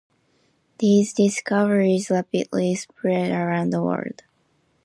These 0.79 1.13
discoveries 1.13 2.09
rapidly 2.09 2.73
spread 2.73 3.29
around 3.31 3.69
the 3.69 3.83
world. 3.83 4.23